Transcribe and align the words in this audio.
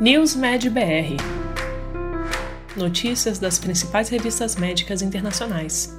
NewsMed 0.00 0.70
BR 0.70 1.14
Notícias 2.76 3.38
das 3.38 3.60
principais 3.60 4.08
revistas 4.08 4.56
médicas 4.56 5.02
internacionais. 5.02 5.96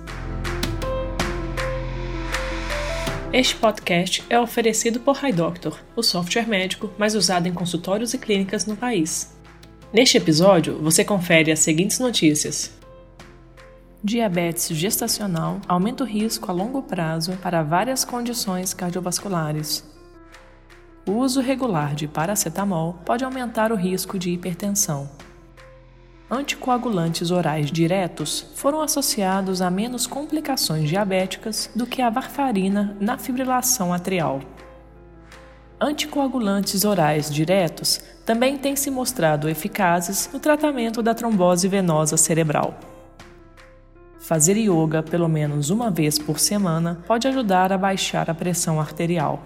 Este 3.32 3.56
podcast 3.56 4.22
é 4.30 4.38
oferecido 4.38 5.00
por 5.00 5.24
HiDoctor, 5.24 5.80
o 5.96 6.04
software 6.04 6.46
médico 6.46 6.92
mais 6.98 7.16
usado 7.16 7.48
em 7.48 7.54
consultórios 7.54 8.14
e 8.14 8.18
clínicas 8.18 8.66
no 8.66 8.76
país. 8.76 9.34
Neste 9.94 10.18
episódio, 10.18 10.78
você 10.82 11.06
confere 11.06 11.50
as 11.50 11.60
seguintes 11.60 11.98
notícias. 11.98 12.74
Diabetes 14.04 14.76
gestacional 14.76 15.62
aumenta 15.70 16.04
o 16.04 16.08
risco 16.08 16.52
a 16.52 16.54
longo 16.54 16.84
prazo 16.84 17.38
para 17.42 17.64
várias 17.64 18.04
condições 18.04 18.74
cardiovasculares. 18.74 19.95
O 21.08 21.12
uso 21.12 21.40
regular 21.40 21.94
de 21.94 22.08
paracetamol 22.08 22.96
pode 23.06 23.24
aumentar 23.24 23.72
o 23.72 23.76
risco 23.76 24.18
de 24.18 24.32
hipertensão. 24.32 25.08
Anticoagulantes 26.30 27.30
orais 27.30 27.72
diretos 27.72 28.48
foram 28.56 28.82
associados 28.82 29.62
a 29.62 29.70
menos 29.70 30.08
complicações 30.08 30.90
diabéticas 30.90 31.70
do 31.76 31.86
que 31.86 32.02
a 32.02 32.10
varfarina 32.10 32.98
na 33.00 33.20
fibrilação 33.20 33.94
atrial. 33.94 34.42
Anticoagulantes 35.80 36.84
orais 36.84 37.30
diretos 37.30 38.02
também 38.26 38.58
têm 38.58 38.76
se 38.76 38.90
mostrado 38.90 39.48
eficazes 39.48 40.28
no 40.34 40.40
tratamento 40.40 41.04
da 41.04 41.14
trombose 41.14 41.68
venosa 41.68 42.18
cerebral. 42.18 42.80
Fazer 44.20 44.58
yoga 44.58 45.04
pelo 45.04 45.30
menos 45.30 45.70
uma 45.70 45.92
vez 45.92 46.18
por 46.18 46.40
semana 46.40 47.04
pode 47.06 47.28
ajudar 47.28 47.72
a 47.72 47.78
baixar 47.78 48.28
a 48.28 48.34
pressão 48.34 48.82
arterial. 48.82 49.40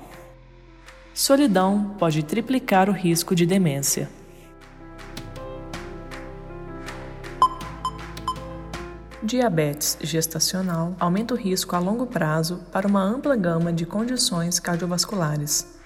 Solidão 1.19 1.95
pode 1.99 2.23
triplicar 2.23 2.89
o 2.89 2.93
risco 2.93 3.35
de 3.35 3.45
demência. 3.45 4.09
Diabetes 9.21 9.97
gestacional 9.99 10.95
aumenta 10.97 11.33
o 11.33 11.37
risco 11.37 11.75
a 11.75 11.79
longo 11.79 12.05
prazo 12.07 12.61
para 12.71 12.87
uma 12.87 13.03
ampla 13.03 13.35
gama 13.35 13.73
de 13.73 13.85
condições 13.85 14.61
cardiovasculares. 14.61 15.78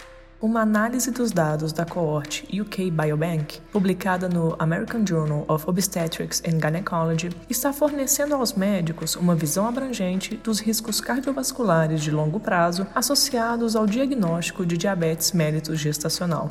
Uma 0.43 0.63
análise 0.63 1.09
dos 1.09 1.31
dados 1.31 1.71
da 1.71 1.85
coorte 1.85 2.45
UK 2.59 2.91
Biobank, 2.91 3.61
publicada 3.71 4.27
no 4.27 4.57
American 4.59 5.05
Journal 5.07 5.45
of 5.47 5.63
Obstetrics 5.69 6.43
and 6.45 6.59
Gynecology, 6.59 7.29
está 7.49 7.71
fornecendo 7.71 8.35
aos 8.35 8.51
médicos 8.51 9.15
uma 9.15 9.35
visão 9.35 9.65
abrangente 9.65 10.35
dos 10.35 10.59
riscos 10.59 10.99
cardiovasculares 10.99 12.01
de 12.01 12.11
longo 12.11 12.41
prazo 12.41 12.85
associados 12.93 13.73
ao 13.73 13.87
diagnóstico 13.87 14.65
de 14.65 14.75
diabetes 14.75 15.31
mellitus 15.31 15.79
gestacional. 15.79 16.49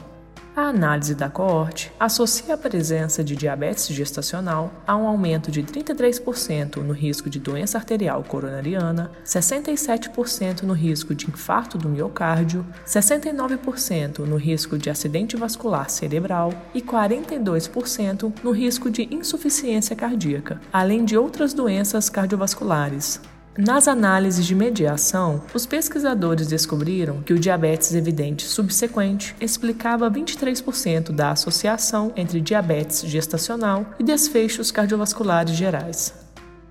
A 0.54 0.64
análise 0.64 1.14
da 1.14 1.30
coorte 1.30 1.90
associa 1.98 2.52
a 2.52 2.58
presença 2.58 3.24
de 3.24 3.34
diabetes 3.34 3.86
gestacional 3.86 4.70
a 4.86 4.94
um 4.94 5.06
aumento 5.06 5.50
de 5.50 5.62
33% 5.62 6.76
no 6.76 6.92
risco 6.92 7.30
de 7.30 7.40
doença 7.40 7.78
arterial 7.78 8.22
coronariana, 8.22 9.10
67% 9.24 10.64
no 10.64 10.74
risco 10.74 11.14
de 11.14 11.26
infarto 11.26 11.78
do 11.78 11.88
miocárdio, 11.88 12.66
69% 12.86 14.18
no 14.26 14.36
risco 14.36 14.76
de 14.76 14.90
acidente 14.90 15.38
vascular 15.38 15.88
cerebral 15.88 16.52
e 16.74 16.82
42% 16.82 18.30
no 18.44 18.50
risco 18.50 18.90
de 18.90 19.08
insuficiência 19.10 19.96
cardíaca, 19.96 20.60
além 20.70 21.06
de 21.06 21.16
outras 21.16 21.54
doenças 21.54 22.10
cardiovasculares. 22.10 23.22
Nas 23.56 23.86
análises 23.86 24.46
de 24.46 24.54
mediação, 24.54 25.42
os 25.52 25.66
pesquisadores 25.66 26.46
descobriram 26.46 27.20
que 27.20 27.34
o 27.34 27.38
diabetes 27.38 27.94
evidente 27.94 28.46
subsequente 28.46 29.36
explicava 29.38 30.10
23% 30.10 31.12
da 31.12 31.32
associação 31.32 32.14
entre 32.16 32.40
diabetes 32.40 33.02
gestacional 33.02 33.84
e 33.98 34.02
desfechos 34.02 34.70
cardiovasculares 34.70 35.54
gerais. 35.54 36.14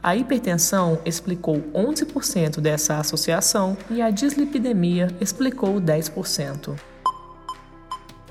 A 0.02 0.16
hipertensão 0.16 1.00
explicou 1.06 1.62
11% 1.72 2.60
dessa 2.60 2.98
associação 2.98 3.78
e 3.88 4.02
a 4.02 4.10
dislipidemia 4.10 5.16
explicou 5.22 5.80
10%. 5.80 6.76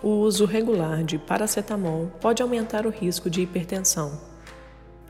O 0.02 0.08
uso 0.08 0.44
regular 0.44 1.04
de 1.04 1.18
paracetamol 1.18 2.10
pode 2.20 2.42
aumentar 2.42 2.84
o 2.84 2.90
risco 2.90 3.30
de 3.30 3.42
hipertensão. 3.42 4.29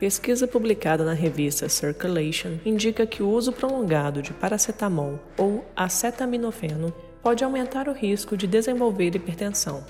Pesquisa 0.01 0.47
publicada 0.47 1.05
na 1.05 1.13
revista 1.13 1.69
Circulation 1.69 2.57
indica 2.65 3.05
que 3.05 3.21
o 3.21 3.29
uso 3.29 3.51
prolongado 3.51 4.19
de 4.19 4.33
paracetamol 4.33 5.19
ou 5.37 5.63
acetaminofeno 5.75 6.91
pode 7.21 7.43
aumentar 7.43 7.87
o 7.87 7.93
risco 7.93 8.35
de 8.35 8.47
desenvolver 8.47 9.15
hipertensão. 9.15 9.85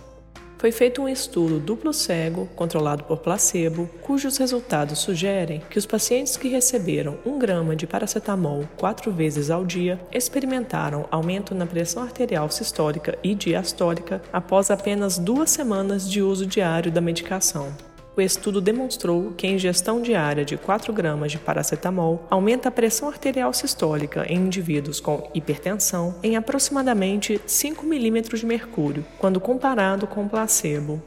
Foi 0.58 0.70
feito 0.70 1.02
um 1.02 1.08
estudo 1.08 1.62
duplo 1.62 1.94
cego, 1.94 2.46
controlado 2.58 3.06
por 3.06 3.20
placebo, 3.20 3.90
cujos 4.02 4.36
resultados 4.36 5.00
sugerem 5.00 5.62
que 5.70 5.80
os 5.80 5.86
pacientes 5.86 6.36
que 6.36 6.50
receberam 6.50 7.18
1 7.26 7.40
grama 7.40 7.74
de 7.74 7.88
paracetamol 7.88 8.68
quatro 8.76 9.14
vezes 9.14 9.50
ao 9.50 9.64
dia 9.64 9.98
experimentaram 10.12 11.08
aumento 11.10 11.56
na 11.56 11.66
pressão 11.66 12.04
arterial 12.04 12.50
sistólica 12.50 13.18
e 13.24 13.34
diastólica 13.34 14.22
após 14.34 14.70
apenas 14.70 15.18
duas 15.18 15.50
semanas 15.50 16.12
de 16.12 16.22
uso 16.22 16.46
diário 16.46 16.92
da 16.92 17.00
medicação. 17.00 17.74
O 18.14 18.20
estudo 18.20 18.60
demonstrou 18.60 19.32
que 19.32 19.48
a 19.48 19.52
ingestão 19.52 20.02
diária 20.02 20.44
de 20.44 20.58
4 20.58 20.92
gramas 20.92 21.32
de 21.32 21.40
paracetamol 21.40 22.26
aumenta 22.30 22.68
a 22.68 22.72
pressão 22.72 23.08
arterial 23.08 23.54
sistólica 23.54 24.26
em 24.28 24.38
indivíduos 24.38 25.00
com 25.00 25.30
hipertensão 25.34 26.16
em 26.22 26.36
aproximadamente 26.36 27.40
5 27.46 27.86
milímetros 27.86 28.42
de 28.42 28.46
mercúrio, 28.46 29.06
quando 29.18 29.40
comparado 29.40 30.08
com 30.08 30.28
placebo. 30.28 31.02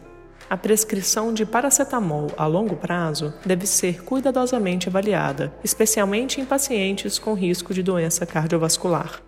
A 0.48 0.56
prescrição 0.56 1.34
de 1.34 1.44
paracetamol 1.44 2.28
a 2.38 2.46
longo 2.46 2.76
prazo 2.76 3.34
deve 3.44 3.66
ser 3.66 4.02
cuidadosamente 4.02 4.88
avaliada, 4.88 5.52
especialmente 5.62 6.40
em 6.40 6.46
pacientes 6.46 7.18
com 7.18 7.34
risco 7.34 7.74
de 7.74 7.82
doença 7.82 8.24
cardiovascular. 8.24 9.20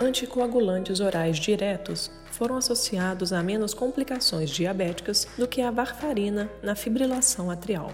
Anticoagulantes 0.00 1.00
orais 1.00 1.38
diretos 1.38 2.10
foram 2.36 2.56
associados 2.56 3.32
a 3.32 3.42
menos 3.42 3.72
complicações 3.72 4.50
diabéticas 4.50 5.26
do 5.38 5.48
que 5.48 5.62
a 5.62 5.70
varfarina 5.70 6.50
na 6.62 6.74
fibrilação 6.74 7.50
atrial. 7.50 7.90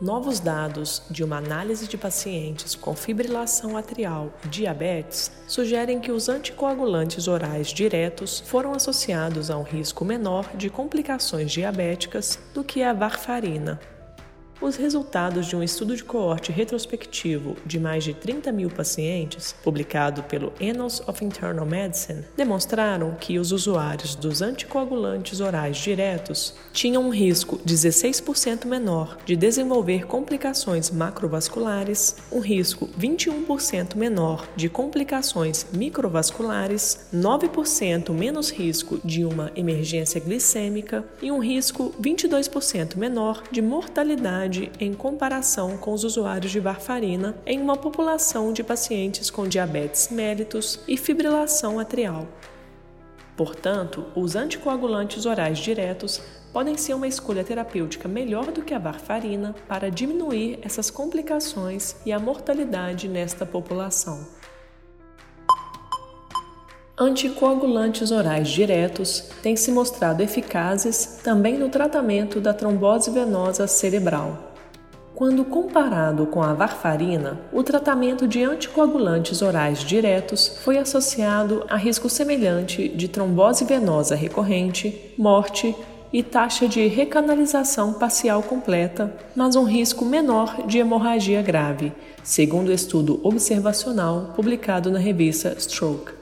Novos 0.00 0.38
dados 0.38 1.02
de 1.10 1.24
uma 1.24 1.38
análise 1.38 1.88
de 1.88 1.96
pacientes 1.96 2.74
com 2.74 2.94
fibrilação 2.94 3.76
atrial 3.76 4.32
e 4.44 4.48
diabetes 4.48 5.32
sugerem 5.48 5.98
que 5.98 6.12
os 6.12 6.28
anticoagulantes 6.28 7.26
orais 7.26 7.68
diretos 7.68 8.38
foram 8.40 8.72
associados 8.72 9.50
a 9.50 9.56
um 9.56 9.62
risco 9.62 10.04
menor 10.04 10.54
de 10.54 10.70
complicações 10.70 11.50
diabéticas 11.50 12.38
do 12.54 12.62
que 12.62 12.82
a 12.82 12.92
varfarina, 12.92 13.80
os 14.60 14.76
resultados 14.76 15.46
de 15.46 15.54
um 15.54 15.62
estudo 15.62 15.94
de 15.94 16.02
coorte 16.02 16.50
retrospectivo 16.50 17.56
de 17.64 17.78
mais 17.78 18.04
de 18.04 18.14
30 18.14 18.50
mil 18.52 18.70
pacientes, 18.70 19.54
publicado 19.62 20.22
pelo 20.22 20.52
Annals 20.60 21.02
of 21.06 21.24
Internal 21.24 21.66
Medicine, 21.66 22.24
demonstraram 22.36 23.14
que 23.20 23.38
os 23.38 23.52
usuários 23.52 24.14
dos 24.14 24.40
anticoagulantes 24.40 25.40
orais 25.40 25.76
diretos 25.76 26.54
tinham 26.72 27.04
um 27.04 27.10
risco 27.10 27.58
16% 27.66 28.64
menor 28.64 29.18
de 29.26 29.36
desenvolver 29.36 30.06
complicações 30.06 30.90
macrovasculares, 30.90 32.16
um 32.32 32.40
risco 32.40 32.88
21% 32.98 33.94
menor 33.96 34.48
de 34.56 34.68
complicações 34.68 35.66
microvasculares, 35.72 37.06
9% 37.14 38.10
menos 38.12 38.50
risco 38.50 38.98
de 39.04 39.24
uma 39.24 39.52
emergência 39.54 40.20
glicêmica 40.20 41.04
e 41.20 41.30
um 41.30 41.38
risco 41.38 41.94
22% 42.00 42.96
menor 42.96 43.42
de 43.50 43.60
mortalidade 43.60 44.45
em 44.80 44.94
comparação 44.94 45.76
com 45.76 45.92
os 45.92 46.04
usuários 46.04 46.52
de 46.52 46.60
varfarina 46.60 47.36
em 47.44 47.60
uma 47.60 47.76
população 47.76 48.52
de 48.52 48.62
pacientes 48.62 49.30
com 49.30 49.46
diabetes 49.46 50.08
mellitus 50.10 50.80
e 50.86 50.96
fibrilação 50.96 51.78
atrial. 51.78 52.26
Portanto, 53.36 54.06
os 54.14 54.34
anticoagulantes 54.34 55.26
orais 55.26 55.58
diretos 55.58 56.22
podem 56.52 56.76
ser 56.76 56.94
uma 56.94 57.06
escolha 57.06 57.44
terapêutica 57.44 58.08
melhor 58.08 58.50
do 58.50 58.62
que 58.62 58.72
a 58.72 58.78
varfarina 58.78 59.54
para 59.68 59.90
diminuir 59.90 60.58
essas 60.62 60.90
complicações 60.90 61.96
e 62.06 62.12
a 62.12 62.18
mortalidade 62.18 63.08
nesta 63.08 63.44
população. 63.44 64.26
Anticoagulantes 66.98 68.10
orais 68.10 68.48
diretos 68.48 69.24
têm 69.42 69.54
se 69.54 69.70
mostrado 69.70 70.22
eficazes 70.22 71.20
também 71.22 71.58
no 71.58 71.68
tratamento 71.68 72.40
da 72.40 72.54
trombose 72.54 73.10
venosa 73.10 73.66
cerebral. 73.66 74.54
Quando 75.14 75.44
comparado 75.44 76.26
com 76.26 76.42
a 76.42 76.54
varfarina, 76.54 77.38
o 77.52 77.62
tratamento 77.62 78.26
de 78.26 78.42
anticoagulantes 78.42 79.42
orais 79.42 79.80
diretos 79.80 80.56
foi 80.64 80.78
associado 80.78 81.66
a 81.68 81.76
risco 81.76 82.08
semelhante 82.08 82.88
de 82.88 83.08
trombose 83.08 83.66
venosa 83.66 84.14
recorrente, 84.14 85.12
morte 85.18 85.76
e 86.10 86.22
taxa 86.22 86.66
de 86.66 86.86
recanalização 86.86 87.92
parcial 87.92 88.42
completa, 88.42 89.14
mas 89.34 89.54
um 89.54 89.64
risco 89.64 90.02
menor 90.02 90.66
de 90.66 90.78
hemorragia 90.78 91.42
grave, 91.42 91.92
segundo 92.24 92.72
estudo 92.72 93.20
observacional 93.22 94.32
publicado 94.34 94.90
na 94.90 94.98
revista 94.98 95.54
Stroke. 95.60 96.15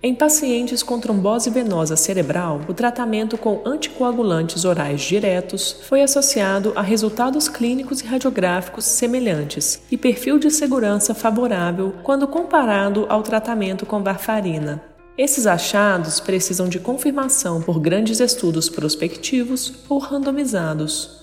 Em 0.00 0.14
pacientes 0.14 0.80
com 0.80 1.00
trombose 1.00 1.50
venosa 1.50 1.96
cerebral, 1.96 2.60
o 2.68 2.72
tratamento 2.72 3.36
com 3.36 3.62
anticoagulantes 3.64 4.64
orais 4.64 5.00
diretos 5.00 5.72
foi 5.88 6.02
associado 6.02 6.72
a 6.76 6.82
resultados 6.82 7.48
clínicos 7.48 8.00
e 8.00 8.06
radiográficos 8.06 8.84
semelhantes 8.84 9.82
e 9.90 9.96
perfil 9.96 10.38
de 10.38 10.52
segurança 10.52 11.16
favorável 11.16 11.96
quando 12.04 12.28
comparado 12.28 13.06
ao 13.08 13.24
tratamento 13.24 13.84
com 13.84 14.00
varfarina. 14.00 14.80
Esses 15.16 15.48
achados 15.48 16.20
precisam 16.20 16.68
de 16.68 16.78
confirmação 16.78 17.60
por 17.60 17.80
grandes 17.80 18.20
estudos 18.20 18.68
prospectivos 18.68 19.80
ou 19.88 19.98
randomizados. 19.98 21.18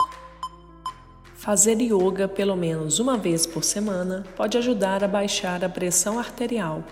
Fazer 1.34 1.80
yoga 1.80 2.28
pelo 2.28 2.58
menos 2.58 3.00
uma 3.00 3.18
vez 3.18 3.46
por 3.46 3.64
semana 3.64 4.26
pode 4.36 4.58
ajudar 4.58 5.02
a 5.02 5.08
baixar 5.08 5.64
a 5.64 5.70
pressão 5.70 6.20
arterial. 6.20 6.84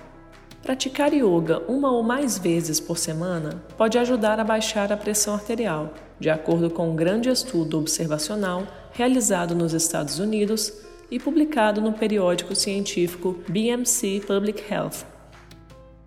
Praticar 0.63 1.13
yoga 1.13 1.61
uma 1.67 1.91
ou 1.91 2.01
mais 2.01 2.37
vezes 2.37 2.79
por 2.79 2.97
semana 2.97 3.61
pode 3.77 3.97
ajudar 3.97 4.39
a 4.39 4.45
baixar 4.45 4.93
a 4.93 4.97
pressão 4.97 5.33
arterial, 5.33 5.93
de 6.17 6.29
acordo 6.29 6.69
com 6.69 6.89
um 6.89 6.95
grande 6.95 7.27
estudo 7.27 7.77
observacional 7.77 8.65
realizado 8.93 9.53
nos 9.53 9.73
Estados 9.73 10.19
Unidos 10.19 10.71
e 11.11 11.19
publicado 11.19 11.81
no 11.81 11.91
periódico 11.91 12.55
científico 12.55 13.37
BMC 13.49 14.23
Public 14.25 14.63
Health. 14.73 15.05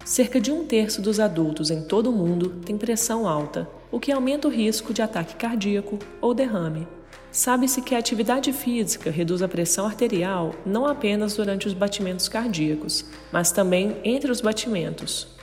Cerca 0.03 0.41
de 0.41 0.51
um 0.51 0.65
terço 0.65 1.03
dos 1.03 1.21
adultos 1.21 1.71
em 1.71 1.83
todo 1.83 2.09
o 2.09 2.13
mundo 2.13 2.63
tem 2.65 2.79
pressão 2.79 3.29
alta, 3.29 3.69
o 3.93 4.01
que 4.01 4.11
aumenta 4.11 4.49
o 4.49 4.51
risco 4.51 4.95
de 4.95 5.03
ataque 5.03 5.37
cardíaco 5.37 5.99
ou 6.19 6.33
derrame. 6.33 6.89
Sabe-se 7.37 7.83
que 7.83 7.95
a 7.95 7.99
atividade 7.99 8.51
física 8.51 9.11
reduz 9.11 9.43
a 9.43 9.47
pressão 9.47 9.85
arterial 9.85 10.55
não 10.65 10.87
apenas 10.87 11.37
durante 11.37 11.67
os 11.67 11.75
batimentos 11.75 12.31
cardíacos, 12.31 13.05
mas 13.31 13.53
também 13.53 13.99
entre 14.03 14.31
os 14.31 14.41
batimentos. 14.41 15.36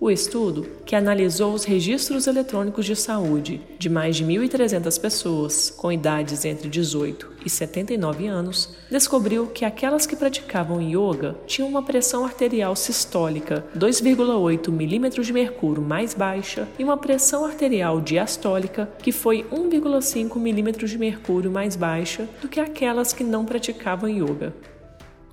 O 0.00 0.12
estudo, 0.12 0.64
que 0.86 0.94
analisou 0.94 1.52
os 1.52 1.64
registros 1.64 2.28
eletrônicos 2.28 2.86
de 2.86 2.94
saúde 2.94 3.60
de 3.80 3.88
mais 3.88 4.14
de 4.14 4.24
1.300 4.24 5.00
pessoas 5.00 5.70
com 5.70 5.90
idades 5.90 6.44
entre 6.44 6.68
18 6.68 7.28
e 7.44 7.50
79 7.50 8.28
anos, 8.28 8.76
descobriu 8.88 9.48
que 9.48 9.64
aquelas 9.64 10.06
que 10.06 10.14
praticavam 10.14 10.80
yoga 10.80 11.34
tinham 11.48 11.68
uma 11.68 11.82
pressão 11.82 12.24
arterial 12.24 12.76
sistólica 12.76 13.64
2,8 13.76 14.70
milímetros 14.70 15.26
de 15.26 15.32
mercúrio 15.32 15.82
mais 15.82 16.14
baixa 16.14 16.68
e 16.78 16.84
uma 16.84 16.96
pressão 16.96 17.44
arterial 17.44 18.00
diastólica 18.00 18.88
que 19.02 19.10
foi 19.10 19.44
1,5 19.50 20.38
milímetros 20.38 20.90
de 20.90 20.98
mercúrio 20.98 21.50
mais 21.50 21.74
baixa 21.74 22.28
do 22.40 22.48
que 22.48 22.60
aquelas 22.60 23.12
que 23.12 23.24
não 23.24 23.44
praticavam 23.44 24.08
yoga. 24.08 24.54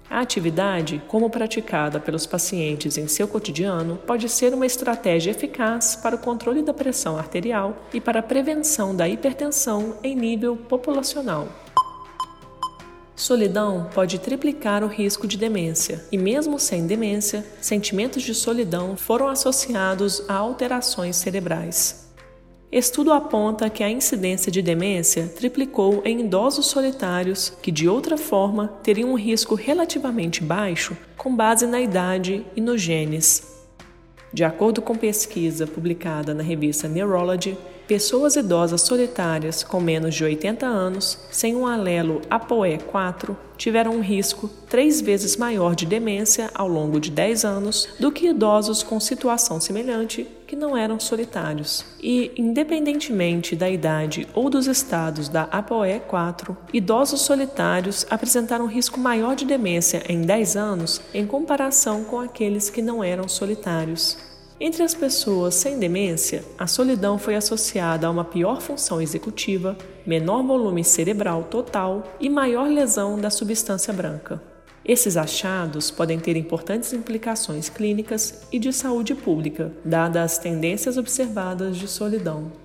A 0.09 0.19
atividade, 0.19 1.01
como 1.07 1.29
praticada 1.29 1.99
pelos 1.99 2.27
pacientes 2.27 2.97
em 2.97 3.07
seu 3.07 3.27
cotidiano, 3.27 3.97
pode 4.05 4.29
ser 4.29 4.53
uma 4.53 4.65
estratégia 4.65 5.31
eficaz 5.31 5.95
para 5.95 6.15
o 6.15 6.19
controle 6.19 6.61
da 6.61 6.73
pressão 6.73 7.17
arterial 7.17 7.75
e 7.91 7.99
para 7.99 8.19
a 8.19 8.23
prevenção 8.23 8.95
da 8.95 9.09
hipertensão 9.09 9.97
em 10.03 10.15
nível 10.15 10.55
populacional. 10.55 11.47
Solidão 13.15 13.89
pode 13.95 14.19
triplicar 14.19 14.83
o 14.83 14.87
risco 14.87 15.25
de 15.25 15.37
demência, 15.37 16.05
e 16.11 16.17
mesmo 16.17 16.59
sem 16.59 16.85
demência, 16.85 17.45
sentimentos 17.59 18.21
de 18.21 18.35
solidão 18.35 18.95
foram 18.95 19.27
associados 19.27 20.23
a 20.27 20.35
alterações 20.35 21.15
cerebrais. 21.15 22.04
Estudo 22.71 23.13
aponta 23.13 23.69
que 23.69 23.83
a 23.83 23.89
incidência 23.89 24.51
de 24.51 24.61
demência 24.61 25.27
triplicou 25.27 26.01
em 26.03 26.21
idosos 26.21 26.65
solitários 26.65 27.53
que, 27.61 27.71
de 27.71 27.87
outra 27.87 28.17
forma, 28.17 28.67
teriam 28.83 29.11
um 29.11 29.17
risco 29.17 29.55
relativamente 29.55 30.43
baixo 30.43 30.97
com 31.15 31.35
base 31.35 31.67
na 31.67 31.79
idade 31.79 32.45
e 32.55 32.61
nos 32.61 32.81
genes. 32.81 33.55
De 34.33 34.43
acordo 34.43 34.81
com 34.81 34.95
pesquisa 34.95 35.65
publicada 35.65 36.33
na 36.33 36.43
revista 36.43 36.87
Neurology, 36.87 37.57
pessoas 37.87 38.35
idosas 38.35 38.81
solitárias 38.81 39.63
com 39.63 39.79
menos 39.79 40.15
de 40.15 40.23
80 40.23 40.65
anos, 40.65 41.17
sem 41.31 41.55
um 41.55 41.67
alelo 41.67 42.21
ApoE4, 42.29 43.35
tiveram 43.57 43.95
um 43.95 44.01
risco 44.01 44.49
três 44.69 44.99
vezes 44.99 45.37
maior 45.37 45.75
de 45.75 45.85
demência 45.85 46.49
ao 46.53 46.67
longo 46.67 46.99
de 46.99 47.09
10 47.09 47.45
anos 47.45 47.87
do 47.99 48.11
que 48.11 48.27
idosos 48.27 48.83
com 48.83 48.99
situação 48.99 49.59
semelhante 49.59 50.27
que 50.45 50.55
não 50.55 50.75
eram 50.75 50.99
solitários. 50.99 51.85
E, 52.01 52.31
independentemente 52.37 53.55
da 53.55 53.69
idade 53.69 54.27
ou 54.33 54.49
dos 54.49 54.67
estados 54.67 55.29
da 55.29 55.47
ApoE4, 55.47 56.55
idosos 56.73 57.21
solitários 57.21 58.05
apresentaram 58.09 58.67
risco 58.67 58.99
maior 58.99 59.35
de 59.35 59.45
demência 59.45 60.03
em 60.07 60.21
10 60.21 60.55
anos 60.55 61.01
em 61.13 61.25
comparação 61.25 62.03
com 62.03 62.19
aqueles 62.19 62.69
que 62.69 62.81
não 62.81 63.03
eram 63.03 63.27
solitários. 63.27 64.17
Entre 64.57 64.83
as 64.83 64.93
pessoas 64.93 65.53
sem 65.55 65.77
demência, 65.77 66.41
a 66.57 66.65
solidão 66.65 67.19
foi 67.19 67.35
associada 67.35 68.07
a 68.07 68.09
uma 68.09 68.23
pior 68.23 68.61
função 68.61 69.01
executiva, 69.01 69.77
menor 70.05 70.43
volume 70.43 70.81
cerebral 70.81 71.43
total 71.43 72.15
e 72.21 72.29
maior 72.29 72.69
lesão 72.69 73.19
da 73.19 73.29
substância 73.29 73.91
branca. 73.91 74.41
Esses 74.85 75.17
achados 75.17 75.91
podem 75.91 76.19
ter 76.19 76.37
importantes 76.37 76.93
implicações 76.93 77.67
clínicas 77.67 78.43
e 78.49 78.57
de 78.57 78.71
saúde 78.71 79.13
pública, 79.13 79.73
dadas 79.83 80.33
as 80.33 80.37
tendências 80.37 80.95
observadas 80.95 81.75
de 81.75 81.87
solidão. 81.87 82.64